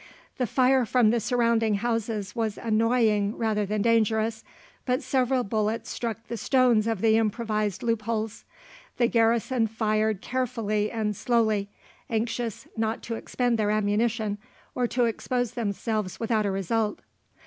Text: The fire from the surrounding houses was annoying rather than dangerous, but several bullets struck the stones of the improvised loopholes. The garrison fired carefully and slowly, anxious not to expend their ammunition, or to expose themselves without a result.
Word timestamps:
The 0.39 0.47
fire 0.47 0.83
from 0.83 1.11
the 1.11 1.19
surrounding 1.19 1.75
houses 1.75 2.35
was 2.35 2.57
annoying 2.57 3.37
rather 3.37 3.67
than 3.67 3.83
dangerous, 3.83 4.43
but 4.83 5.03
several 5.03 5.43
bullets 5.43 5.91
struck 5.91 6.25
the 6.27 6.37
stones 6.37 6.87
of 6.87 7.01
the 7.01 7.17
improvised 7.19 7.83
loopholes. 7.83 8.43
The 8.97 9.05
garrison 9.05 9.67
fired 9.67 10.19
carefully 10.19 10.89
and 10.89 11.15
slowly, 11.15 11.69
anxious 12.09 12.67
not 12.75 13.03
to 13.03 13.13
expend 13.13 13.59
their 13.59 13.69
ammunition, 13.69 14.39
or 14.73 14.87
to 14.87 15.05
expose 15.05 15.51
themselves 15.51 16.19
without 16.19 16.47
a 16.47 16.51
result. 16.51 17.01